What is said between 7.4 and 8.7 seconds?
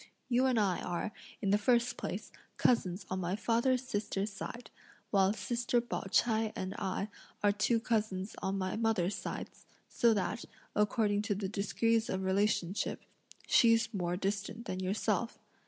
are two cousins on